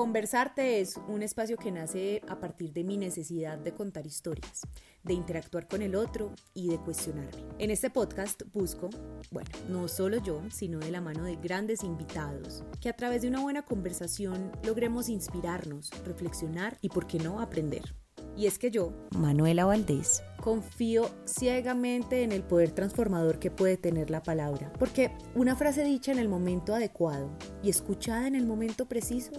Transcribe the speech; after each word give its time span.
Conversarte 0.00 0.80
es 0.80 0.98
un 1.08 1.22
espacio 1.22 1.58
que 1.58 1.70
nace 1.70 2.22
a 2.26 2.40
partir 2.40 2.72
de 2.72 2.84
mi 2.84 2.96
necesidad 2.96 3.58
de 3.58 3.74
contar 3.74 4.06
historias, 4.06 4.62
de 5.02 5.12
interactuar 5.12 5.68
con 5.68 5.82
el 5.82 5.94
otro 5.94 6.32
y 6.54 6.70
de 6.70 6.78
cuestionarme. 6.78 7.44
En 7.58 7.70
este 7.70 7.90
podcast 7.90 8.44
busco, 8.50 8.88
bueno, 9.30 9.50
no 9.68 9.88
solo 9.88 10.16
yo, 10.16 10.40
sino 10.50 10.78
de 10.78 10.90
la 10.90 11.02
mano 11.02 11.24
de 11.24 11.36
grandes 11.36 11.84
invitados, 11.84 12.64
que 12.80 12.88
a 12.88 12.96
través 12.96 13.20
de 13.20 13.28
una 13.28 13.42
buena 13.42 13.60
conversación 13.60 14.50
logremos 14.64 15.10
inspirarnos, 15.10 15.90
reflexionar 16.06 16.78
y, 16.80 16.88
por 16.88 17.06
qué 17.06 17.18
no, 17.18 17.38
aprender. 17.38 17.94
Y 18.36 18.46
es 18.46 18.58
que 18.58 18.70
yo, 18.70 18.94
Manuela 19.18 19.66
Valdés, 19.66 20.22
confío 20.40 21.10
ciegamente 21.26 22.22
en 22.22 22.32
el 22.32 22.42
poder 22.42 22.70
transformador 22.70 23.38
que 23.38 23.50
puede 23.50 23.76
tener 23.76 24.10
la 24.10 24.22
palabra, 24.22 24.72
porque 24.78 25.12
una 25.34 25.56
frase 25.56 25.84
dicha 25.84 26.10
en 26.10 26.18
el 26.18 26.30
momento 26.30 26.74
adecuado 26.74 27.36
y 27.62 27.68
escuchada 27.68 28.26
en 28.26 28.34
el 28.34 28.46
momento 28.46 28.86
preciso 28.86 29.32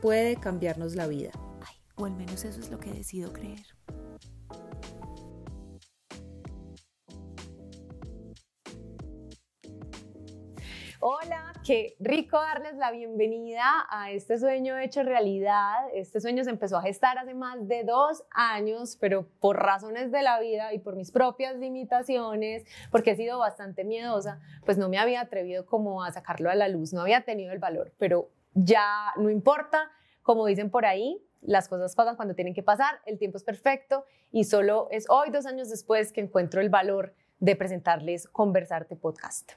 puede 0.00 0.36
cambiarnos 0.36 0.94
la 0.94 1.06
vida. 1.06 1.30
Ay, 1.66 1.76
o 1.96 2.04
al 2.04 2.14
menos 2.14 2.44
eso 2.44 2.60
es 2.60 2.70
lo 2.70 2.78
que 2.78 2.92
decido 2.92 3.32
creer. 3.32 3.64
Hola, 11.08 11.52
qué 11.64 11.94
rico 12.00 12.36
darles 12.36 12.74
la 12.76 12.90
bienvenida 12.90 13.86
a 13.90 14.10
este 14.10 14.38
sueño 14.38 14.76
hecho 14.78 15.04
realidad. 15.04 15.74
Este 15.94 16.20
sueño 16.20 16.42
se 16.42 16.50
empezó 16.50 16.78
a 16.78 16.82
gestar 16.82 17.16
hace 17.18 17.34
más 17.34 17.68
de 17.68 17.84
dos 17.84 18.24
años, 18.30 18.96
pero 18.98 19.28
por 19.38 19.56
razones 19.56 20.10
de 20.10 20.22
la 20.22 20.40
vida 20.40 20.72
y 20.72 20.80
por 20.80 20.96
mis 20.96 21.12
propias 21.12 21.56
limitaciones, 21.58 22.64
porque 22.90 23.12
he 23.12 23.16
sido 23.16 23.38
bastante 23.38 23.84
miedosa, 23.84 24.40
pues 24.64 24.78
no 24.78 24.88
me 24.88 24.98
había 24.98 25.20
atrevido 25.20 25.64
como 25.64 26.02
a 26.02 26.10
sacarlo 26.10 26.50
a 26.50 26.56
la 26.56 26.66
luz, 26.66 26.92
no 26.92 27.02
había 27.02 27.24
tenido 27.24 27.52
el 27.52 27.60
valor, 27.60 27.92
pero 27.98 28.30
ya 28.56 29.12
no 29.16 29.30
importa, 29.30 29.90
como 30.22 30.46
dicen 30.46 30.70
por 30.70 30.86
ahí, 30.86 31.22
las 31.42 31.68
cosas 31.68 31.94
pasan 31.94 32.16
cuando 32.16 32.34
tienen 32.34 32.54
que 32.54 32.62
pasar, 32.62 33.00
el 33.04 33.18
tiempo 33.18 33.36
es 33.36 33.44
perfecto 33.44 34.04
y 34.32 34.44
solo 34.44 34.88
es 34.90 35.08
hoy, 35.08 35.30
dos 35.30 35.46
años 35.46 35.68
después, 35.68 36.10
que 36.10 36.22
encuentro 36.22 36.60
el 36.60 36.70
valor 36.70 37.14
de 37.38 37.54
presentarles 37.54 38.26
Conversarte 38.26 38.96
Podcast. 38.96 39.52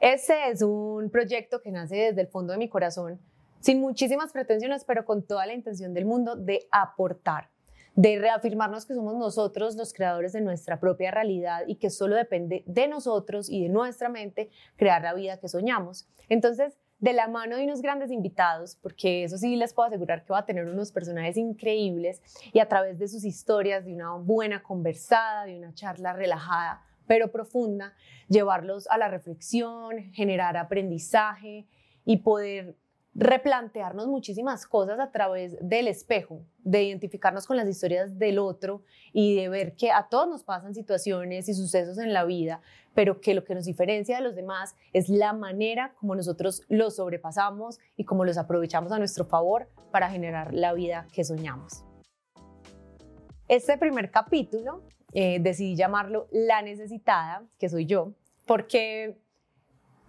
Este 0.00 0.50
es 0.50 0.62
un 0.62 1.10
proyecto 1.10 1.60
que 1.60 1.70
nace 1.70 1.96
desde 1.96 2.22
el 2.22 2.28
fondo 2.28 2.52
de 2.52 2.58
mi 2.58 2.68
corazón, 2.68 3.20
sin 3.60 3.80
muchísimas 3.80 4.32
pretensiones, 4.32 4.84
pero 4.84 5.04
con 5.04 5.22
toda 5.22 5.46
la 5.46 5.52
intención 5.52 5.94
del 5.94 6.06
mundo 6.06 6.34
de 6.34 6.66
aportar, 6.72 7.50
de 7.94 8.18
reafirmarnos 8.18 8.86
que 8.86 8.94
somos 8.94 9.14
nosotros 9.16 9.76
los 9.76 9.92
creadores 9.92 10.32
de 10.32 10.40
nuestra 10.40 10.80
propia 10.80 11.10
realidad 11.10 11.64
y 11.66 11.76
que 11.76 11.90
solo 11.90 12.16
depende 12.16 12.64
de 12.66 12.88
nosotros 12.88 13.48
y 13.50 13.62
de 13.62 13.68
nuestra 13.68 14.08
mente 14.08 14.50
crear 14.76 15.02
la 15.02 15.14
vida 15.14 15.38
que 15.38 15.48
soñamos. 15.48 16.08
Entonces, 16.28 16.76
de 17.04 17.12
la 17.12 17.28
mano 17.28 17.58
de 17.58 17.64
unos 17.64 17.82
grandes 17.82 18.10
invitados, 18.10 18.78
porque 18.80 19.24
eso 19.24 19.36
sí 19.36 19.56
les 19.56 19.74
puedo 19.74 19.88
asegurar 19.88 20.24
que 20.24 20.32
va 20.32 20.38
a 20.38 20.46
tener 20.46 20.64
unos 20.64 20.90
personajes 20.90 21.36
increíbles 21.36 22.22
y 22.50 22.60
a 22.60 22.66
través 22.66 22.98
de 22.98 23.08
sus 23.08 23.26
historias, 23.26 23.84
de 23.84 23.92
una 23.92 24.14
buena 24.14 24.62
conversada, 24.62 25.44
de 25.44 25.58
una 25.58 25.74
charla 25.74 26.14
relajada, 26.14 26.80
pero 27.06 27.30
profunda, 27.30 27.92
llevarlos 28.30 28.88
a 28.88 28.96
la 28.96 29.08
reflexión, 29.08 30.14
generar 30.14 30.56
aprendizaje 30.56 31.66
y 32.06 32.16
poder 32.16 32.74
replantearnos 33.14 34.08
muchísimas 34.08 34.66
cosas 34.66 34.98
a 34.98 35.10
través 35.10 35.56
del 35.60 35.86
espejo, 35.86 36.40
de 36.58 36.82
identificarnos 36.82 37.46
con 37.46 37.56
las 37.56 37.68
historias 37.68 38.18
del 38.18 38.38
otro 38.38 38.82
y 39.12 39.36
de 39.36 39.48
ver 39.48 39.76
que 39.76 39.92
a 39.92 40.08
todos 40.08 40.28
nos 40.28 40.42
pasan 40.42 40.74
situaciones 40.74 41.48
y 41.48 41.54
sucesos 41.54 41.98
en 41.98 42.12
la 42.12 42.24
vida, 42.24 42.60
pero 42.92 43.20
que 43.20 43.34
lo 43.34 43.44
que 43.44 43.54
nos 43.54 43.66
diferencia 43.66 44.16
de 44.16 44.22
los 44.22 44.34
demás 44.34 44.74
es 44.92 45.08
la 45.08 45.32
manera 45.32 45.94
como 46.00 46.16
nosotros 46.16 46.62
los 46.68 46.96
sobrepasamos 46.96 47.78
y 47.96 48.04
cómo 48.04 48.24
los 48.24 48.36
aprovechamos 48.36 48.90
a 48.90 48.98
nuestro 48.98 49.24
favor 49.24 49.68
para 49.92 50.10
generar 50.10 50.52
la 50.52 50.72
vida 50.72 51.06
que 51.12 51.22
soñamos. 51.22 51.84
Este 53.46 53.78
primer 53.78 54.10
capítulo 54.10 54.82
eh, 55.12 55.38
decidí 55.40 55.76
llamarlo 55.76 56.26
La 56.32 56.62
Necesitada, 56.62 57.44
que 57.58 57.68
soy 57.68 57.86
yo, 57.86 58.14
porque 58.46 59.18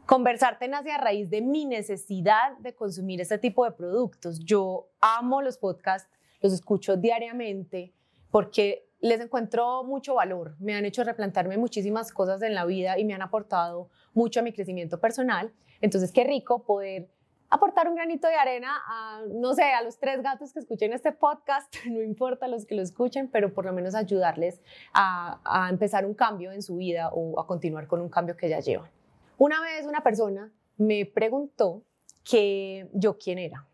conversarte 0.06 0.68
nace 0.68 0.92
a 0.92 0.98
raíz 0.98 1.30
de 1.30 1.42
mi 1.42 1.66
necesidad 1.66 2.58
de 2.60 2.76
consumir 2.76 3.22
este 3.22 3.38
tipo 3.38 3.66
de 3.66 3.72
productos. 3.72 4.40
Yo 4.40 4.90
amo 5.02 5.42
los 5.42 5.58
podcasts, 5.58 6.10
los 6.42 6.54
escucho 6.54 6.96
diariamente 6.96 7.94
porque 8.32 8.88
les 9.00 9.20
encuentro 9.20 9.84
mucho 9.84 10.16
valor, 10.16 10.56
me 10.60 10.76
han 10.76 10.86
hecho 10.86 11.04
replantarme 11.04 11.58
muchísimas 11.58 12.12
cosas 12.12 12.42
en 12.42 12.54
la 12.56 12.66
vida 12.66 12.98
y 12.98 13.06
me 13.06 13.14
han 13.14 13.22
aportado 13.22 13.90
mucho 14.14 14.40
a 14.40 14.44
mi 14.44 14.52
crecimiento 14.52 15.00
personal. 15.00 15.54
Entonces, 15.82 16.12
qué 16.12 16.24
rico 16.24 16.64
poder 16.64 17.10
aportar 17.50 17.88
un 17.88 17.96
granito 17.96 18.28
de 18.28 18.36
arena 18.36 18.82
a, 18.88 19.22
no 19.32 19.54
sé, 19.54 19.64
a 19.64 19.82
los 19.84 20.00
tres 20.00 20.22
gatos 20.22 20.54
que 20.54 20.60
escuchen 20.60 20.92
este 20.94 21.12
podcast, 21.12 21.74
no 21.86 22.02
importa 22.02 22.48
los 22.48 22.66
que 22.66 22.76
lo 22.76 22.82
escuchen, 22.82 23.30
pero 23.30 23.54
por 23.54 23.66
lo 23.66 23.74
menos 23.74 23.96
ayudarles 23.96 24.62
a, 24.94 25.40
a 25.44 25.70
empezar 25.70 26.06
un 26.06 26.14
cambio 26.14 26.52
en 26.52 26.62
su 26.62 26.78
vida 26.78 27.10
o 27.14 27.40
a 27.40 27.46
continuar 27.46 27.88
con 27.88 28.02
un 28.02 28.10
cambio 28.10 28.36
que 28.36 28.50
ya 28.50 28.60
llevan. 28.60 28.90
Una 29.38 29.62
vez 29.62 29.86
una 29.86 30.02
persona 30.02 30.52
me 30.78 31.06
preguntó 31.06 31.84
que 32.24 32.90
yo 32.94 33.18
quién 33.18 33.38
era. 33.38 33.68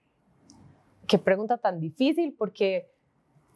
Qué 1.07 1.17
pregunta 1.17 1.57
tan 1.57 1.79
difícil 1.79 2.35
porque 2.37 2.89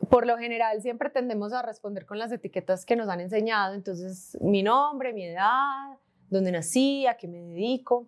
por 0.09 0.27
lo 0.27 0.37
general 0.37 0.81
siempre 0.81 1.09
tendemos 1.09 1.53
a 1.53 1.61
responder 1.61 2.05
con 2.05 2.19
las 2.19 2.31
etiquetas 2.31 2.85
que 2.85 2.95
nos 2.95 3.09
han 3.09 3.21
enseñado, 3.21 3.73
entonces 3.73 4.37
mi 4.41 4.61
nombre, 4.61 5.13
mi 5.13 5.23
edad, 5.23 5.97
dónde 6.29 6.51
nací, 6.51 7.07
a 7.07 7.17
qué 7.17 7.27
me 7.27 7.41
dedico. 7.41 8.07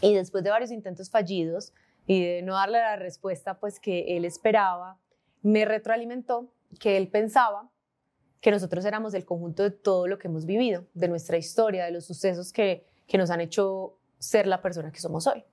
Y 0.00 0.14
después 0.14 0.42
de 0.42 0.50
varios 0.50 0.70
intentos 0.70 1.10
fallidos 1.10 1.72
y 2.06 2.24
de 2.24 2.42
no 2.42 2.54
darle 2.54 2.78
la 2.78 2.96
respuesta 2.96 3.58
pues 3.58 3.78
que 3.78 4.16
él 4.16 4.24
esperaba, 4.24 4.98
me 5.42 5.64
retroalimentó 5.64 6.52
que 6.80 6.96
él 6.96 7.08
pensaba 7.08 7.68
que 8.40 8.50
nosotros 8.50 8.84
éramos 8.84 9.14
el 9.14 9.24
conjunto 9.24 9.62
de 9.62 9.70
todo 9.70 10.08
lo 10.08 10.18
que 10.18 10.28
hemos 10.28 10.46
vivido, 10.46 10.86
de 10.94 11.08
nuestra 11.08 11.36
historia, 11.36 11.84
de 11.84 11.92
los 11.92 12.04
sucesos 12.04 12.52
que, 12.52 12.86
que 13.06 13.18
nos 13.18 13.30
han 13.30 13.40
hecho 13.40 13.98
ser 14.18 14.46
la 14.46 14.62
persona 14.62 14.92
que 14.92 15.00
somos 15.00 15.26
hoy. 15.26 15.44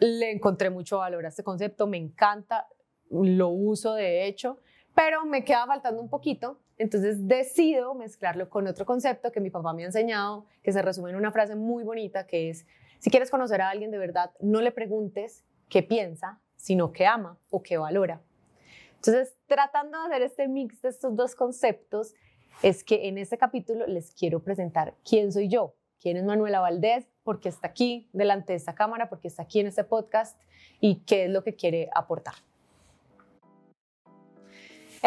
Le 0.00 0.30
encontré 0.30 0.70
mucho 0.70 0.98
valor 0.98 1.24
a 1.24 1.28
este 1.28 1.42
concepto, 1.42 1.86
me 1.86 1.96
encanta, 1.96 2.68
lo 3.10 3.48
uso 3.48 3.94
de 3.94 4.26
hecho, 4.26 4.58
pero 4.94 5.24
me 5.24 5.44
queda 5.44 5.66
faltando 5.66 6.00
un 6.00 6.08
poquito, 6.08 6.58
entonces 6.78 7.26
decido 7.26 7.94
mezclarlo 7.94 8.50
con 8.50 8.66
otro 8.66 8.84
concepto 8.84 9.32
que 9.32 9.40
mi 9.40 9.50
papá 9.50 9.72
me 9.72 9.82
ha 9.82 9.86
enseñado, 9.86 10.46
que 10.62 10.72
se 10.72 10.82
resume 10.82 11.10
en 11.10 11.16
una 11.16 11.32
frase 11.32 11.54
muy 11.54 11.84
bonita 11.84 12.26
que 12.26 12.50
es 12.50 12.66
si 12.98 13.10
quieres 13.10 13.30
conocer 13.30 13.60
a 13.60 13.70
alguien 13.70 13.92
de 13.92 13.98
verdad, 13.98 14.32
no 14.40 14.60
le 14.60 14.72
preguntes 14.72 15.44
qué 15.68 15.82
piensa, 15.82 16.40
sino 16.56 16.90
qué 16.92 17.06
ama 17.06 17.38
o 17.50 17.62
qué 17.62 17.76
valora. 17.76 18.20
Entonces, 18.96 19.36
tratando 19.46 19.96
de 20.00 20.06
hacer 20.06 20.22
este 20.22 20.48
mix 20.48 20.82
de 20.82 20.88
estos 20.88 21.14
dos 21.14 21.36
conceptos, 21.36 22.14
es 22.62 22.82
que 22.82 23.06
en 23.06 23.18
este 23.18 23.38
capítulo 23.38 23.86
les 23.86 24.12
quiero 24.12 24.42
presentar 24.42 24.94
quién 25.08 25.30
soy 25.30 25.48
yo, 25.48 25.75
quién 26.00 26.16
es 26.16 26.24
Manuela 26.24 26.60
Valdés, 26.60 27.06
por 27.22 27.40
qué 27.40 27.48
está 27.48 27.68
aquí 27.68 28.08
delante 28.12 28.52
de 28.52 28.58
esta 28.58 28.74
cámara, 28.74 29.08
por 29.08 29.20
qué 29.20 29.28
está 29.28 29.42
aquí 29.42 29.60
en 29.60 29.66
este 29.66 29.84
podcast 29.84 30.40
y 30.80 30.96
qué 31.06 31.24
es 31.24 31.30
lo 31.30 31.42
que 31.42 31.54
quiere 31.54 31.88
aportar. 31.94 32.34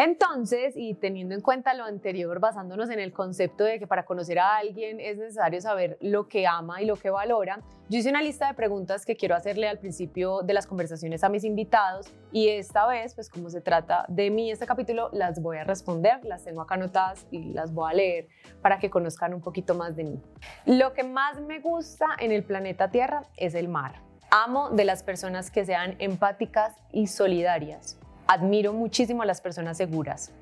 Entonces, 0.02 0.72
y 0.78 0.94
teniendo 0.94 1.34
en 1.34 1.42
cuenta 1.42 1.74
lo 1.74 1.84
anterior, 1.84 2.40
basándonos 2.40 2.88
en 2.88 3.00
el 3.00 3.12
concepto 3.12 3.64
de 3.64 3.78
que 3.78 3.86
para 3.86 4.06
conocer 4.06 4.38
a 4.38 4.56
alguien 4.56 4.98
es 4.98 5.18
necesario 5.18 5.60
saber 5.60 5.98
lo 6.00 6.26
que 6.26 6.46
ama 6.46 6.80
y 6.80 6.86
lo 6.86 6.96
que 6.96 7.10
valora, 7.10 7.60
yo 7.90 7.98
hice 7.98 8.08
una 8.08 8.22
lista 8.22 8.46
de 8.46 8.54
preguntas 8.54 9.04
que 9.04 9.14
quiero 9.14 9.34
hacerle 9.34 9.68
al 9.68 9.78
principio 9.78 10.40
de 10.40 10.54
las 10.54 10.66
conversaciones 10.66 11.22
a 11.22 11.28
mis 11.28 11.44
invitados 11.44 12.10
y 12.32 12.48
esta 12.48 12.86
vez, 12.86 13.14
pues 13.14 13.28
como 13.28 13.50
se 13.50 13.60
trata 13.60 14.06
de 14.08 14.30
mí 14.30 14.50
este 14.50 14.64
capítulo, 14.64 15.10
las 15.12 15.42
voy 15.42 15.58
a 15.58 15.64
responder, 15.64 16.24
las 16.24 16.44
tengo 16.44 16.62
acá 16.62 16.76
anotadas 16.76 17.26
y 17.30 17.52
las 17.52 17.74
voy 17.74 17.90
a 17.90 17.94
leer 17.94 18.28
para 18.62 18.78
que 18.78 18.88
conozcan 18.88 19.34
un 19.34 19.42
poquito 19.42 19.74
más 19.74 19.96
de 19.96 20.04
mí. 20.04 20.22
Lo 20.64 20.94
que 20.94 21.04
más 21.04 21.42
me 21.42 21.60
gusta 21.60 22.06
en 22.20 22.32
el 22.32 22.42
planeta 22.42 22.90
Tierra 22.90 23.24
es 23.36 23.54
el 23.54 23.68
mar. 23.68 24.00
Amo 24.30 24.70
de 24.70 24.86
las 24.86 25.02
personas 25.02 25.50
que 25.50 25.66
sean 25.66 25.96
empáticas 25.98 26.74
y 26.90 27.08
solidarias 27.08 28.00
admiro 28.30 28.72
muchísimo 28.72 29.22
a 29.22 29.26
las 29.26 29.40
personas 29.40 29.76
seguras. 29.76 30.32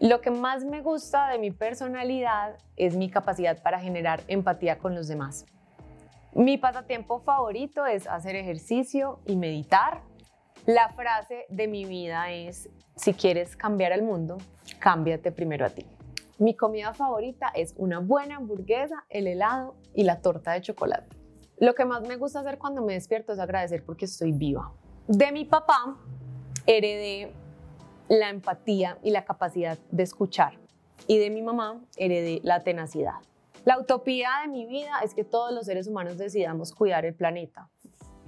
Lo 0.00 0.22
que 0.22 0.30
más 0.30 0.64
me 0.64 0.80
gusta 0.80 1.28
de 1.28 1.38
mi 1.38 1.50
personalidad 1.50 2.56
es 2.76 2.96
mi 2.96 3.10
capacidad 3.10 3.62
para 3.62 3.78
generar 3.78 4.22
empatía 4.28 4.78
con 4.78 4.94
los 4.94 5.08
demás. 5.08 5.44
Mi 6.34 6.56
pasatiempo 6.56 7.20
favorito 7.20 7.84
es 7.84 8.06
hacer 8.06 8.34
ejercicio 8.34 9.20
y 9.26 9.36
meditar. 9.36 10.00
La 10.64 10.88
frase 10.88 11.44
de 11.50 11.68
mi 11.68 11.84
vida 11.84 12.32
es, 12.32 12.70
si 12.96 13.12
quieres 13.12 13.56
cambiar 13.56 13.92
el 13.92 14.02
mundo, 14.02 14.38
cámbiate 14.78 15.30
primero 15.30 15.66
a 15.66 15.68
ti. 15.68 15.84
Mi 16.38 16.56
comida 16.56 16.94
favorita 16.94 17.48
es 17.54 17.74
una 17.76 17.98
buena 17.98 18.36
hamburguesa, 18.36 19.04
el 19.10 19.26
helado 19.26 19.76
y 19.94 20.04
la 20.04 20.22
torta 20.22 20.52
de 20.52 20.62
chocolate. 20.62 21.14
Lo 21.58 21.74
que 21.74 21.84
más 21.84 22.08
me 22.08 22.16
gusta 22.16 22.40
hacer 22.40 22.56
cuando 22.56 22.82
me 22.82 22.94
despierto 22.94 23.34
es 23.34 23.38
agradecer 23.38 23.84
porque 23.84 24.06
estoy 24.06 24.32
viva. 24.32 24.72
De 25.06 25.30
mi 25.30 25.44
papá 25.44 25.98
heredé 26.66 27.32
la 28.08 28.30
empatía 28.30 28.98
y 29.02 29.10
la 29.10 29.24
capacidad 29.24 29.78
de 29.90 30.02
escuchar. 30.02 30.58
Y 31.06 31.18
de 31.18 31.30
mi 31.30 31.42
mamá 31.42 31.80
heredé 31.96 32.40
la 32.42 32.62
tenacidad. 32.62 33.14
La 33.64 33.78
utopía 33.78 34.28
de 34.42 34.48
mi 34.48 34.66
vida 34.66 35.00
es 35.02 35.14
que 35.14 35.24
todos 35.24 35.52
los 35.52 35.66
seres 35.66 35.86
humanos 35.86 36.18
decidamos 36.18 36.74
cuidar 36.74 37.04
el 37.04 37.14
planeta, 37.14 37.70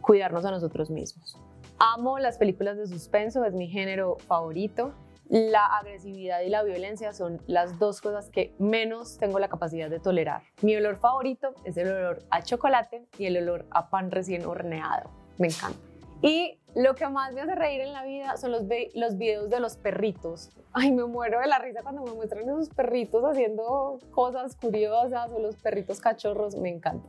cuidarnos 0.01 0.45
a 0.45 0.51
nosotros 0.51 0.91
mismos. 0.91 1.39
Amo 1.79 2.19
las 2.19 2.39
películas 2.39 2.79
de 2.79 2.87
suspenso, 2.87 3.45
es 3.45 3.53
mi 3.53 3.69
género 3.69 4.17
favorito. 4.27 4.95
La 5.29 5.67
agresividad 5.79 6.41
y 6.41 6.49
la 6.49 6.63
violencia 6.63 7.13
son 7.13 7.43
las 7.47 7.79
dos 7.79 8.01
cosas 8.01 8.31
que 8.31 8.55
menos 8.59 9.19
tengo 9.19 9.39
la 9.39 9.49
capacidad 9.49 9.91
de 9.91 9.99
tolerar. 9.99 10.43
Mi 10.63 10.77
olor 10.77 10.97
favorito 10.97 11.53
es 11.65 11.77
el 11.77 11.89
olor 11.89 12.21
a 12.31 12.43
chocolate 12.43 13.07
y 13.19 13.27
el 13.27 13.37
olor 13.39 13.67
a 13.71 13.91
pan 13.91 14.11
recién 14.11 14.47
horneado. 14.47 15.11
Me 15.37 15.49
encanta. 15.49 15.96
Y 16.23 16.59
lo 16.75 16.95
que 16.95 17.09
más 17.09 17.33
me 17.33 17.41
hace 17.41 17.55
reír 17.55 17.81
en 17.81 17.93
la 17.93 18.05
vida 18.05 18.37
son 18.37 18.53
los, 18.53 18.63
los 18.95 19.19
videos 19.19 19.51
de 19.51 19.61
los 19.61 19.77
perritos. 19.77 20.51
Ay, 20.73 20.93
me 20.93 21.05
muero 21.05 21.41
de 21.41 21.47
la 21.47 21.59
risa 21.59 21.83
cuando 21.83 22.03
me 22.03 22.13
muestran 22.13 22.45
esos 22.45 22.69
perritos 22.71 23.25
haciendo 23.25 23.99
cosas 24.11 24.57
curiosas 24.57 25.31
o 25.33 25.39
los 25.39 25.57
perritos 25.57 26.01
cachorros. 26.01 26.55
Me 26.57 26.71
encanta. 26.71 27.09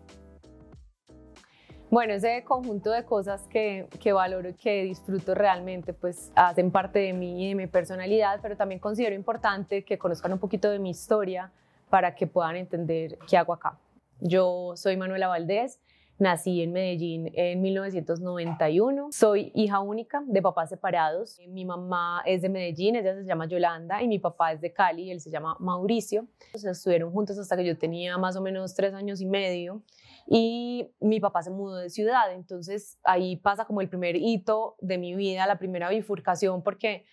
Bueno, 1.90 2.14
ese 2.14 2.44
conjunto 2.44 2.92
de 2.92 3.06
cosas 3.06 3.48
que, 3.48 3.88
que, 4.02 4.12
valoro 4.12 4.50
y 4.50 4.54
que 4.56 4.84
disfruto 4.84 5.34
realmente, 5.34 5.94
pues 5.94 6.34
hacen 6.36 6.70
parte 6.70 7.00
de 7.00 7.14
mí 7.14 7.46
y 7.46 7.50
de 7.50 7.56
mi 7.56 7.68
personalidad, 7.68 8.40
pero 8.42 8.58
también 8.58 8.80
considero 8.80 9.16
importante 9.16 9.86
que 9.86 9.98
conozcan 9.98 10.34
un 10.34 10.40
poquito 10.40 10.70
de 10.70 10.80
mi 10.80 10.90
historia 10.90 11.52
para 11.90 12.14
que 12.14 12.28
puedan 12.28 12.58
entender 12.58 13.18
qué 13.30 13.38
hago 13.38 13.54
acá. 13.54 13.80
Yo 14.20 14.74
soy 14.76 14.98
Manuela 14.98 15.28
Valdés, 15.28 15.80
Nací 16.20 16.64
en 16.64 16.72
Medellín 16.72 17.30
en 17.36 17.62
1991. 17.62 19.10
Soy 19.12 19.52
hija 19.54 19.80
única 19.80 20.24
de 20.26 20.42
papás 20.42 20.70
separados. 20.70 21.40
Mi 21.48 21.64
mamá 21.64 22.24
es 22.26 22.42
de 22.42 22.50
Medellín, 22.50 22.96
ella 22.96 23.14
se 23.16 23.24
llama 23.24 23.46
Yolanda, 23.46 24.02
y 24.02 24.08
mi 24.08 24.18
papá 24.18 24.52
es 24.52 24.60
de 24.60 24.74
Cali, 24.74 25.12
él 25.12 25.22
se 25.22 25.30
llama 25.30 25.56
Mauricio. 25.60 26.28
Estuvieron 26.54 27.12
juntos 27.12 27.38
hasta 27.38 27.56
que 27.56 27.64
yo 27.64 27.78
tenía 27.78 28.18
más 28.18 28.36
o 28.36 28.42
menos 28.42 28.74
tres 28.74 28.96
años 28.96 29.22
y 29.22 29.28
medio. 29.28 29.84
Y 30.26 30.90
mi 31.00 31.20
papá 31.20 31.44
se 31.44 31.52
mudó 31.52 31.76
de 31.76 31.92
ciudad, 31.92 32.34
entonces 32.34 33.00
ahí 33.04 33.36
pasa 33.36 33.66
como 33.66 33.82
el 33.82 33.88
primer 33.88 34.16
hito 34.16 34.76
de 34.82 34.98
mi 34.98 35.14
vida, 35.14 35.46
la 35.46 35.60
primera 35.60 35.88
bifurcación, 35.90 36.64
porque 36.64 37.06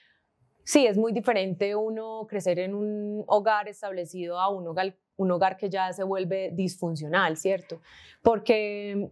sí, 0.64 0.86
es 0.86 0.96
muy 0.96 1.12
diferente 1.12 1.76
uno 1.76 2.26
crecer 2.28 2.58
en 2.58 2.74
un 2.74 3.24
hogar 3.26 3.68
establecido 3.68 4.38
a 4.40 4.48
un 4.48 4.66
hogar 4.66 4.94
un 5.16 5.30
hogar 5.30 5.56
que 5.56 5.70
ya 5.70 5.92
se 5.92 6.02
vuelve 6.02 6.50
disfuncional, 6.52 7.36
¿cierto? 7.36 7.80
Porque 8.22 9.10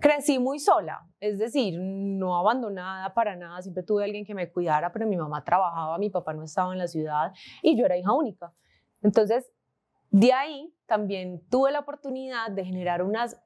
crecí 0.00 0.38
muy 0.38 0.58
sola, 0.58 1.06
es 1.20 1.38
decir, 1.38 1.78
no 1.78 2.36
abandonada 2.36 3.12
para 3.12 3.36
nada, 3.36 3.60
siempre 3.60 3.82
tuve 3.82 4.04
alguien 4.04 4.24
que 4.24 4.34
me 4.34 4.50
cuidara, 4.50 4.92
pero 4.92 5.06
mi 5.06 5.16
mamá 5.16 5.44
trabajaba, 5.44 5.98
mi 5.98 6.10
papá 6.10 6.32
no 6.32 6.44
estaba 6.44 6.72
en 6.72 6.78
la 6.78 6.86
ciudad 6.86 7.32
y 7.62 7.76
yo 7.76 7.84
era 7.84 7.96
hija 7.96 8.12
única. 8.12 8.52
Entonces, 9.02 9.52
de 10.10 10.32
ahí 10.32 10.72
también 10.86 11.42
tuve 11.50 11.72
la 11.72 11.80
oportunidad 11.80 12.50
de 12.50 12.64
generar 12.64 13.02
unas 13.02 13.40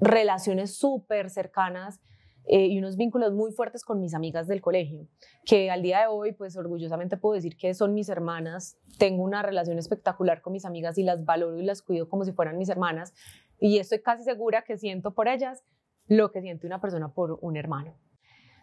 relaciones 0.00 0.76
súper 0.76 1.30
cercanas 1.30 2.00
eh, 2.48 2.66
y 2.66 2.78
unos 2.78 2.96
vínculos 2.96 3.32
muy 3.32 3.52
fuertes 3.52 3.84
con 3.84 4.00
mis 4.00 4.14
amigas 4.14 4.46
del 4.46 4.60
colegio, 4.60 5.08
que 5.44 5.70
al 5.70 5.82
día 5.82 6.00
de 6.00 6.06
hoy, 6.06 6.32
pues 6.32 6.56
orgullosamente 6.56 7.16
puedo 7.16 7.34
decir 7.34 7.56
que 7.56 7.74
son 7.74 7.92
mis 7.92 8.08
hermanas. 8.08 8.78
Tengo 8.98 9.24
una 9.24 9.42
relación 9.42 9.78
espectacular 9.78 10.42
con 10.42 10.52
mis 10.52 10.64
amigas 10.64 10.96
y 10.98 11.02
las 11.02 11.24
valoro 11.24 11.58
y 11.58 11.64
las 11.64 11.82
cuido 11.82 12.08
como 12.08 12.24
si 12.24 12.32
fueran 12.32 12.56
mis 12.56 12.68
hermanas. 12.68 13.14
Y 13.58 13.78
estoy 13.78 14.00
casi 14.00 14.22
segura 14.22 14.62
que 14.62 14.76
siento 14.76 15.12
por 15.12 15.28
ellas 15.28 15.64
lo 16.06 16.30
que 16.30 16.40
siente 16.40 16.66
una 16.66 16.80
persona 16.80 17.12
por 17.12 17.38
un 17.42 17.56
hermano. 17.56 17.96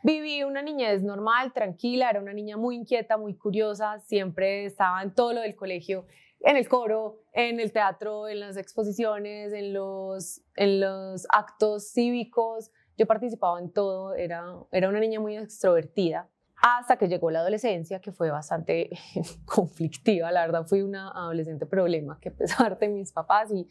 Viví 0.04 0.44
una 0.44 0.62
niñez 0.62 1.02
normal, 1.02 1.54
tranquila, 1.54 2.10
era 2.10 2.20
una 2.20 2.34
niña 2.34 2.58
muy 2.58 2.76
inquieta, 2.76 3.18
muy 3.18 3.36
curiosa, 3.36 4.00
siempre 4.00 4.66
estaba 4.66 5.02
en 5.02 5.14
todo 5.14 5.34
lo 5.34 5.42
del 5.42 5.56
colegio, 5.56 6.06
en 6.42 6.58
el 6.58 6.68
coro, 6.68 7.22
en 7.32 7.62
el 7.62 7.72
teatro, 7.72 8.28
en 8.28 8.42
las 8.42 8.58
exposiciones, 8.58 9.54
en 9.54 9.74
los, 9.74 10.42
en 10.56 10.82
los 10.82 11.26
actos 11.30 11.94
cívicos, 11.94 12.70
yo 12.98 13.06
participaba 13.06 13.60
en 13.60 13.72
todo, 13.72 14.16
era, 14.16 14.44
era 14.72 14.90
una 14.90 15.00
niña 15.00 15.20
muy 15.20 15.38
extrovertida, 15.38 16.30
hasta 16.56 16.98
que 16.98 17.08
llegó 17.08 17.30
la 17.30 17.40
adolescencia, 17.40 18.00
que 18.00 18.12
fue 18.12 18.32
bastante 18.32 18.90
conflictiva. 19.46 20.32
La 20.32 20.42
verdad, 20.42 20.66
fui 20.66 20.82
una 20.82 21.10
adolescente 21.10 21.66
problema, 21.66 22.20
que 22.22 22.30
a 22.30 22.34
pesar 22.34 22.80
de 22.80 22.88
mis 22.88 23.12
papás 23.12 23.52
y, 23.52 23.68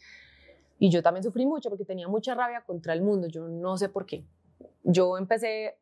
y 0.77 0.89
yo 0.89 1.01
también 1.01 1.23
sufrí 1.23 1.45
mucho 1.45 1.69
porque 1.69 1.85
tenía 1.85 2.07
mucha 2.07 2.35
rabia 2.35 2.61
contra 2.61 2.93
el 2.93 3.01
mundo. 3.01 3.27
Yo 3.27 3.47
no 3.47 3.77
sé 3.77 3.89
por 3.89 4.05
qué. 4.05 4.25
Yo 4.83 5.17
empecé 5.17 5.79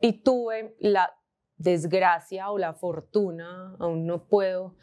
y 0.00 0.24
tuve 0.24 0.74
la 0.80 1.14
desgracia 1.56 2.50
o 2.50 2.58
la 2.58 2.72
fortuna, 2.72 3.76
aún 3.78 4.06
no 4.06 4.24
puedo 4.24 4.74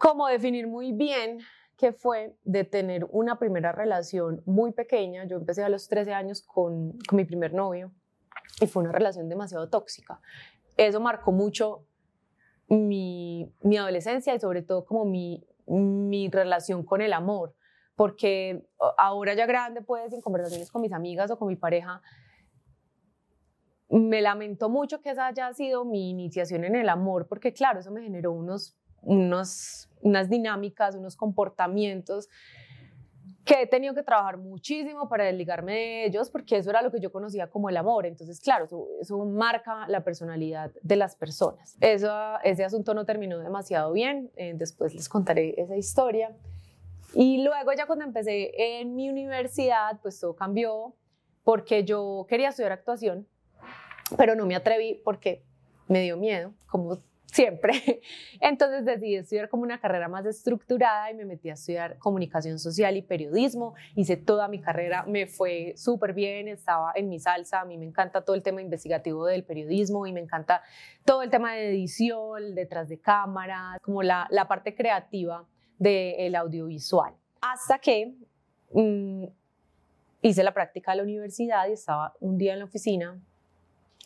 como 0.00 0.26
definir 0.26 0.66
muy 0.66 0.92
bien 0.92 1.40
que 1.80 1.94
fue 1.94 2.36
de 2.44 2.64
tener 2.64 3.06
una 3.10 3.38
primera 3.38 3.72
relación 3.72 4.42
muy 4.44 4.70
pequeña. 4.70 5.24
Yo 5.24 5.38
empecé 5.38 5.64
a 5.64 5.70
los 5.70 5.88
13 5.88 6.12
años 6.12 6.42
con, 6.42 6.98
mi 7.12 7.24
primer 7.24 7.54
novio 7.54 7.90
y 8.60 8.66
fue 8.66 8.82
una 8.82 8.92
relación 8.92 9.30
demasiado 9.30 9.70
tóxica. 9.70 10.20
Eso 10.76 11.00
marcó 11.00 11.32
mucho 11.32 11.86
mi, 12.68 13.50
mi 13.62 13.78
adolescencia 13.78 14.34
y 14.34 14.40
sobre 14.40 14.60
todo 14.60 14.84
como 14.84 15.06
mi, 15.06 15.42
mi 15.66 16.28
relación 16.28 16.84
con 16.84 17.00
el 17.00 17.14
amor, 17.14 17.54
porque 17.96 18.68
ahora 18.98 19.32
ya 19.32 19.46
grande, 19.46 19.80
pues 19.80 20.12
en 20.12 20.20
conversaciones 20.20 20.70
con 20.70 20.82
mis 20.82 20.92
amigas 20.92 21.30
o 21.30 21.38
con 21.38 21.48
mi 21.48 21.56
pareja, 21.56 22.02
me 23.88 24.20
lamento 24.20 24.68
mucho 24.68 25.00
que 25.00 25.10
esa 25.10 25.28
haya 25.28 25.50
sido 25.54 25.86
mi 25.86 26.10
iniciación 26.10 26.64
en 26.64 26.76
el 26.76 26.90
amor, 26.90 27.26
porque 27.26 27.54
claro, 27.54 27.80
eso 27.80 27.90
me 27.90 28.02
generó 28.02 28.32
unos 28.32 28.78
unos, 29.02 29.88
unas 30.02 30.28
dinámicas, 30.28 30.94
unos 30.94 31.16
comportamientos 31.16 32.28
que 33.44 33.62
he 33.62 33.66
tenido 33.66 33.94
que 33.94 34.02
trabajar 34.02 34.36
muchísimo 34.36 35.08
para 35.08 35.24
desligarme 35.24 35.72
de 35.72 36.04
ellos, 36.06 36.30
porque 36.30 36.56
eso 36.58 36.70
era 36.70 36.82
lo 36.82 36.90
que 36.92 37.00
yo 37.00 37.10
conocía 37.10 37.48
como 37.48 37.68
el 37.68 37.76
amor. 37.76 38.06
Entonces, 38.06 38.40
claro, 38.40 38.68
eso, 39.00 39.24
marca 39.24 39.88
la 39.88 40.04
personalidad 40.04 40.70
de 40.82 40.96
las 40.96 41.16
personas. 41.16 41.76
Eso, 41.80 42.12
ese 42.44 42.64
asunto 42.64 42.94
no 42.94 43.04
terminó 43.04 43.38
demasiado 43.38 43.92
bien, 43.92 44.30
eh, 44.36 44.52
después 44.54 44.94
les 44.94 45.08
contaré 45.08 45.54
esa 45.60 45.76
historia. 45.76 46.36
Y 47.14 47.42
luego 47.42 47.72
ya 47.72 47.86
cuando 47.86 48.04
empecé 48.04 48.52
en 48.56 48.94
mi 48.94 49.08
universidad, 49.08 49.98
pues 50.00 50.20
todo 50.20 50.36
cambió, 50.36 50.94
porque 51.42 51.84
yo 51.84 52.26
quería 52.28 52.50
estudiar 52.50 52.72
actuación, 52.72 53.26
pero 54.16 54.36
no 54.36 54.46
me 54.46 54.54
atreví 54.54 55.00
porque 55.04 55.42
me 55.88 56.02
dio 56.02 56.16
miedo, 56.16 56.52
como 56.68 56.98
siempre. 57.32 58.00
Entonces 58.40 58.84
decidí 58.84 59.16
estudiar 59.16 59.48
como 59.48 59.62
una 59.62 59.80
carrera 59.80 60.08
más 60.08 60.26
estructurada 60.26 61.10
y 61.10 61.14
me 61.14 61.24
metí 61.24 61.50
a 61.50 61.54
estudiar 61.54 61.98
comunicación 61.98 62.58
social 62.58 62.96
y 62.96 63.02
periodismo. 63.02 63.74
Hice 63.94 64.16
toda 64.16 64.48
mi 64.48 64.60
carrera, 64.60 65.04
me 65.04 65.26
fue 65.26 65.74
súper 65.76 66.12
bien, 66.12 66.48
estaba 66.48 66.92
en 66.94 67.08
mi 67.08 67.18
salsa. 67.18 67.60
A 67.60 67.64
mí 67.64 67.78
me 67.78 67.86
encanta 67.86 68.22
todo 68.22 68.36
el 68.36 68.42
tema 68.42 68.60
investigativo 68.62 69.26
del 69.26 69.44
periodismo 69.44 70.06
y 70.06 70.12
me 70.12 70.20
encanta 70.20 70.62
todo 71.04 71.22
el 71.22 71.30
tema 71.30 71.54
de 71.54 71.70
edición, 71.70 72.54
detrás 72.54 72.88
de 72.88 72.98
cámara, 72.98 73.78
como 73.82 74.02
la, 74.02 74.28
parte 74.48 74.74
creativa 74.74 75.46
del 75.78 76.34
audiovisual. 76.34 77.14
Hasta 77.40 77.78
que 77.78 78.14
mm, 78.72 79.24
hice 80.22 80.42
la 80.42 80.52
práctica 80.52 80.90
de 80.90 80.98
la 80.98 81.02
universidad 81.04 81.68
y 81.68 81.72
estaba 81.72 82.14
un 82.20 82.36
día 82.36 82.54
en 82.54 82.58
la 82.58 82.64
oficina 82.64 83.20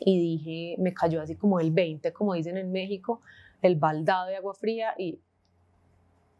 y 0.07 0.19
dije, 0.19 0.77
me 0.79 0.93
cayó 0.93 1.23
así 1.23 1.35
como 1.35 1.61
el 1.61 1.71
20, 1.71 2.13
como 2.13 2.35
dicen 2.35 2.59
en 2.59 2.71
México, 2.71 3.23
el 3.63 3.77
baldado 3.77 4.29
de 4.29 4.37
agua 4.37 4.53
fría 4.53 4.95
y 4.99 5.19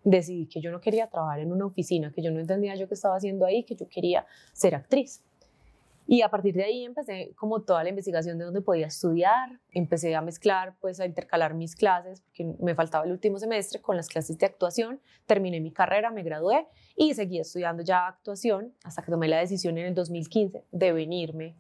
decidí 0.05 0.47
que 0.47 0.61
yo 0.61 0.71
no 0.71 0.83
quería 0.83 1.09
trabajar 1.09 1.41
en 1.41 1.51
una 1.51 1.65
oficina, 1.65 2.13
que 2.13 2.21
yo 2.21 2.31
no 2.31 2.41
entendía 2.41 2.77
yo 2.77 2.87
qué 2.89 2.95
estaba 2.95 3.17
haciendo 3.17 3.47
ahí, 3.47 3.65
que 3.65 3.75
yo 3.75 3.89
quería 3.89 4.27
ser 4.53 4.75
actriz. 4.75 5.23
Y 6.07 6.21
a 6.21 6.29
partir 6.29 6.55
de 6.55 6.65
ahí 6.65 6.85
empecé 6.85 7.33
como 7.37 7.63
toda 7.63 7.83
la 7.83 7.89
investigación 7.89 8.37
de 8.37 8.45
dónde 8.45 8.61
podía 8.61 8.89
estudiar, 8.89 9.59
empecé 9.73 10.15
a 10.15 10.21
mezclar, 10.21 10.75
pues 10.83 11.01
a 11.01 11.07
intercalar 11.07 11.55
mis 11.55 11.75
clases, 11.75 12.21
porque 12.21 12.45
me 12.61 12.75
faltaba 12.75 13.07
el 13.07 13.13
último 13.13 13.39
semestre 13.39 13.81
con 13.81 13.97
las 13.97 14.09
clases 14.09 14.37
de 14.37 14.45
actuación, 14.45 15.01
terminé 15.25 15.61
mi 15.61 15.71
carrera, 15.71 16.11
me 16.11 16.23
gradué 16.23 16.67
y 16.95 17.15
seguí 17.15 17.41
estudiando 17.41 17.83
ya 17.83 18.07
actuación 18.07 18.75
hasta 18.85 19.01
que 19.01 19.11
tomé 19.11 19.29
la 19.29 19.39
decisión 19.39 19.79
en 19.79 19.87
el 19.87 19.95
2015 19.95 20.65
de 20.71 20.93
venirme 20.93 21.55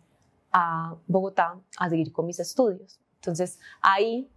a 0.54 0.96
Bogotá 1.08 1.60
a 1.78 1.90
seguir 1.90 2.12
con 2.12 2.26
mis 2.26 2.38
estudios. 2.38 3.00
Entonces 3.16 3.58
ahí 3.82 4.30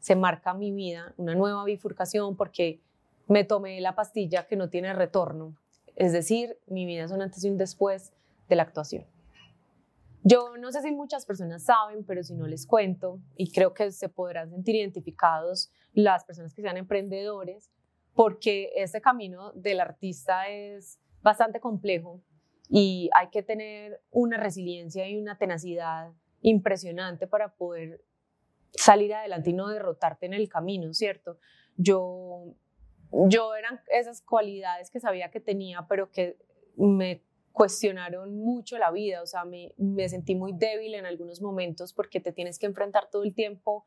se 0.00 0.16
marca 0.16 0.54
mi 0.54 0.72
vida, 0.72 1.12
una 1.18 1.34
nueva 1.34 1.62
bifurcación 1.64 2.36
porque 2.36 2.80
me 3.26 3.44
tomé 3.44 3.78
la 3.82 3.94
pastilla 3.94 4.46
que 4.46 4.56
no 4.56 4.70
tiene 4.70 4.94
retorno. 4.94 5.54
Es 5.94 6.12
decir, 6.12 6.58
mi 6.66 6.86
vida 6.86 7.04
es 7.04 7.10
un 7.12 7.20
antes 7.20 7.44
y 7.44 7.50
un 7.50 7.58
después 7.58 8.12
de 8.48 8.56
la 8.56 8.62
actuación. 8.62 9.04
Yo 10.24 10.56
no 10.56 10.72
sé 10.72 10.80
si 10.80 10.90
muchas 10.90 11.26
personas 11.26 11.64
saben, 11.64 12.02
pero 12.02 12.22
si 12.22 12.34
no 12.34 12.46
les 12.46 12.66
cuento, 12.66 13.20
y 13.36 13.52
creo 13.52 13.74
que 13.74 13.92
se 13.92 14.08
podrán 14.08 14.50
sentir 14.50 14.74
identificados 14.74 15.70
las 15.92 16.24
personas 16.24 16.54
que 16.54 16.62
sean 16.62 16.78
emprendedores, 16.78 17.70
porque 18.14 18.72
este 18.74 19.02
camino 19.02 19.52
del 19.52 19.80
artista 19.80 20.48
es 20.48 20.98
bastante 21.22 21.60
complejo 21.60 22.22
y 22.68 23.10
hay 23.14 23.28
que 23.28 23.42
tener 23.42 24.00
una 24.10 24.36
resiliencia 24.36 25.08
y 25.08 25.16
una 25.16 25.38
tenacidad 25.38 26.12
impresionante 26.42 27.26
para 27.26 27.54
poder 27.54 28.04
salir 28.72 29.14
adelante 29.14 29.50
y 29.50 29.54
no 29.54 29.68
derrotarte 29.68 30.26
en 30.26 30.34
el 30.34 30.48
camino, 30.48 30.92
¿cierto? 30.92 31.38
Yo, 31.76 32.54
yo 33.10 33.54
eran 33.54 33.80
esas 33.90 34.22
cualidades 34.22 34.90
que 34.90 35.00
sabía 35.00 35.30
que 35.30 35.40
tenía, 35.40 35.86
pero 35.88 36.10
que 36.10 36.36
me 36.76 37.22
cuestionaron 37.52 38.36
mucho 38.36 38.78
la 38.78 38.90
vida, 38.90 39.22
o 39.22 39.26
sea, 39.26 39.44
me, 39.44 39.74
me 39.78 40.08
sentí 40.08 40.36
muy 40.36 40.52
débil 40.52 40.94
en 40.94 41.06
algunos 41.06 41.40
momentos 41.40 41.92
porque 41.92 42.20
te 42.20 42.32
tienes 42.32 42.58
que 42.58 42.66
enfrentar 42.66 43.10
todo 43.10 43.24
el 43.24 43.34
tiempo 43.34 43.84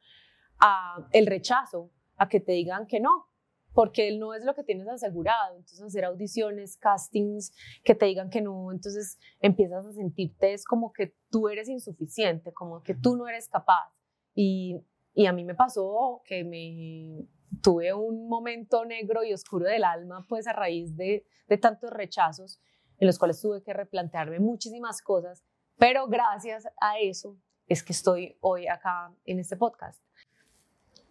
a 0.59 1.07
el 1.11 1.25
rechazo, 1.27 1.89
a 2.17 2.27
que 2.27 2.39
te 2.39 2.51
digan 2.51 2.85
que 2.85 2.99
no, 2.99 3.30
porque 3.73 4.17
no 4.17 4.33
es 4.33 4.43
lo 4.43 4.53
que 4.53 4.63
tienes 4.63 4.87
asegurado. 4.87 5.55
Entonces, 5.55 5.81
hacer 5.81 6.05
audiciones, 6.05 6.77
castings, 6.77 7.53
que 7.83 7.95
te 7.95 8.05
digan 8.05 8.29
que 8.29 8.41
no, 8.41 8.71
entonces 8.71 9.17
empiezas 9.39 9.85
a 9.85 9.93
sentirte 9.93 10.53
es 10.53 10.65
como 10.65 10.91
que 10.91 11.15
tú 11.29 11.49
eres 11.49 11.69
insuficiente, 11.69 12.53
como 12.53 12.83
que 12.83 12.95
tú 12.95 13.15
no 13.15 13.27
eres 13.27 13.47
capaz. 13.47 13.91
Y, 14.33 14.81
y 15.13 15.25
a 15.25 15.33
mí 15.33 15.43
me 15.43 15.55
pasó 15.55 16.21
que 16.25 16.43
me 16.43 17.27
tuve 17.61 17.93
un 17.93 18.27
momento 18.27 18.85
negro 18.85 19.23
y 19.23 19.33
oscuro 19.33 19.65
del 19.65 19.83
alma, 19.83 20.25
pues 20.27 20.47
a 20.47 20.53
raíz 20.53 20.95
de, 20.95 21.25
de 21.47 21.57
tantos 21.57 21.91
rechazos 21.91 22.59
en 22.97 23.07
los 23.07 23.17
cuales 23.17 23.41
tuve 23.41 23.63
que 23.63 23.73
replantearme 23.73 24.39
muchísimas 24.39 25.01
cosas, 25.01 25.43
pero 25.77 26.07
gracias 26.07 26.67
a 26.79 26.99
eso 26.99 27.37
es 27.67 27.83
que 27.83 27.93
estoy 27.93 28.37
hoy 28.41 28.67
acá 28.67 29.13
en 29.25 29.39
este 29.39 29.57
podcast. 29.57 30.03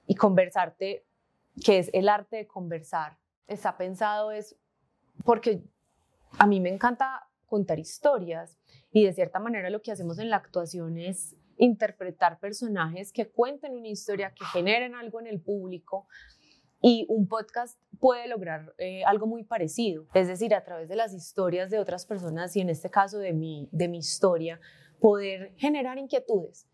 Y 0.07 0.15
conversarte, 0.15 1.07
que 1.65 1.79
es 1.79 1.91
el 1.93 2.09
arte 2.09 2.37
de 2.37 2.47
conversar, 2.47 3.19
está 3.47 3.77
pensado 3.77 4.31
es 4.33 4.57
porque 5.25 5.63
a 6.39 6.47
mí 6.47 6.61
me 6.61 6.69
encanta 6.69 7.29
contar 7.47 7.79
historias 7.79 8.59
y 8.93 9.05
de 9.05 9.13
cierta 9.13 9.41
manera 9.41 9.71
lo 9.71 9.83
que 9.83 9.93
hacemos 9.93 10.19
en 10.19 10.31
la 10.31 10.37
actuación 10.37 10.99
es 10.99 11.37
interpretar 11.57 12.39
personajes 12.39 13.13
que 13.13 13.29
cuenten 13.29 13.77
una 13.77 13.89
historia, 13.89 14.33
que 14.35 14.45
generen 14.47 14.95
algo 14.95 15.21
en 15.21 15.27
el 15.27 15.41
público, 15.41 16.07
y 16.83 17.05
un 17.09 17.29
podcast 17.29 17.79
puede 17.99 18.27
lograr 18.29 18.75
eh, 18.79 19.05
algo 19.05 19.27
muy 19.27 19.45
parecido, 19.45 20.07
es 20.15 20.29
decir, 20.29 20.55
a 20.55 20.65
través 20.65 20.89
de 20.89 20.97
las 20.97 21.13
historias 21.13 21.71
de 21.71 21.79
otras 21.79 22.07
personas 22.07 22.57
y 22.57 22.61
en 22.61 22.71
este 22.71 22.91
caso 22.91 23.19
de 23.19 23.33
mi, 23.33 23.69
de 23.71 23.89
mi 23.89 23.99
historia, 23.99 24.61
poder 24.99 25.53
generar 25.57 25.99
inquietudes, 25.99 26.67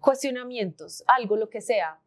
cuestionamientos, 0.00 1.02
algo, 1.08 1.36
lo 1.36 1.48
que 1.48 1.60
sea, 1.60 2.00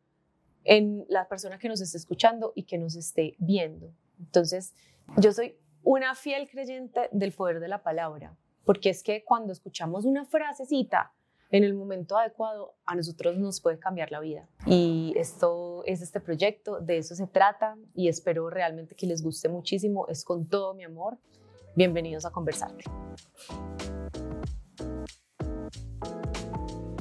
en 0.63 1.06
la 1.10 1.28
persona 1.28 1.58
que 1.58 1.70
nos 1.70 1.82
esté 1.82 1.98
escuchando 1.98 2.54
y 2.56 2.63
que 2.63 2.78
nos 2.78 2.96
esté 2.96 3.36
viendo. 3.39 3.94
Entonces, 4.20 4.74
yo 5.18 5.32
soy 5.32 5.56
una 5.84 6.16
fiel 6.16 6.50
creyente 6.50 7.10
del 7.12 7.32
poder 7.32 7.60
de 7.60 7.68
la 7.68 7.82
palabra, 7.84 8.36
porque 8.66 8.89
es 8.89 9.04
que 9.04 9.24
cuando 9.24 9.54
escuchamos 9.54 10.06
una 10.06 10.25
frasecita, 10.25 11.13
en 11.51 11.63
el 11.63 11.74
momento 11.74 12.18
adecuado 12.18 12.75
a 12.86 12.96
nosotros 12.96 13.38
nos 13.38 13.60
puede 13.60 13.80
cambiar 13.80 14.12
la 14.12 14.20
vida. 14.20 14.48
Y 14.68 15.13
esto 15.16 15.84
es 15.86 16.01
este 16.01 16.20
proyecto, 16.20 16.80
de 16.80 16.98
eso 16.98 17.16
se 17.16 17.25
trata 17.25 17.75
y 17.96 18.08
espero 18.08 18.50
realmente 18.50 18.96
que 18.96 19.08
les 19.08 19.24
guste 19.24 19.50
muchísimo. 19.50 20.08
Es 20.08 20.24
con 20.24 20.48
todo 20.48 20.74
mi 20.75 20.84
amor. 20.84 21.18
Bienvenidos 21.75 22.25
a 22.25 22.32
Conversarte. 22.32 22.84